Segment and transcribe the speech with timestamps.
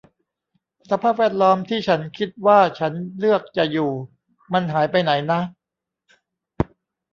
[0.89, 3.91] สภาพแวดล้อมที่ฉันคิดว่าฉันเลือกจะอยู่
[4.53, 5.39] มันหายไปไหนนะ